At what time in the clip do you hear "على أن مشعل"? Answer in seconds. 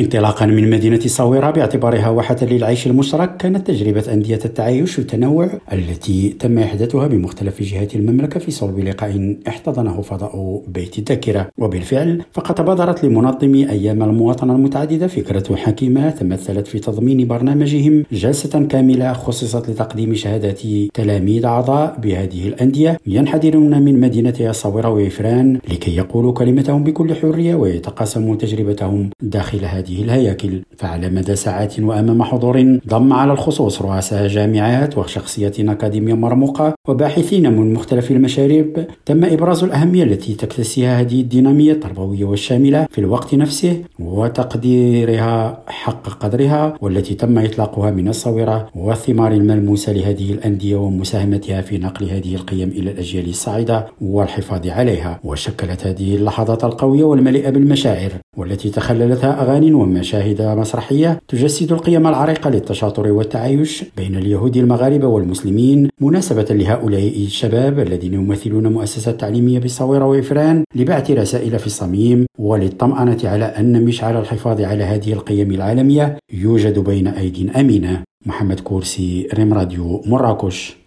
73.24-74.16